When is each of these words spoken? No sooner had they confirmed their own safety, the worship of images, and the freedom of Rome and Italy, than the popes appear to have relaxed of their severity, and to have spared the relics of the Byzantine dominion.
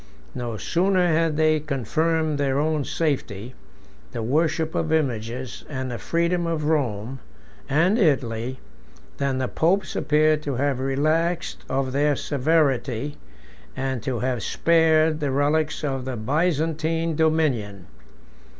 No 0.33 0.57
sooner 0.57 1.09
had 1.09 1.37
they 1.37 1.59
confirmed 1.59 2.39
their 2.39 2.57
own 2.57 2.83
safety, 2.85 3.53
the 4.13 4.23
worship 4.23 4.73
of 4.73 4.91
images, 4.91 5.63
and 5.69 5.91
the 5.91 5.99
freedom 5.99 6.47
of 6.47 6.63
Rome 6.63 7.19
and 7.69 7.99
Italy, 7.99 8.59
than 9.17 9.37
the 9.37 9.47
popes 9.47 9.95
appear 9.95 10.37
to 10.37 10.55
have 10.55 10.79
relaxed 10.79 11.63
of 11.69 11.91
their 11.91 12.15
severity, 12.15 13.17
and 13.75 14.01
to 14.01 14.21
have 14.21 14.41
spared 14.41 15.19
the 15.19 15.29
relics 15.29 15.83
of 15.83 16.05
the 16.05 16.17
Byzantine 16.17 17.15
dominion. 17.15 17.85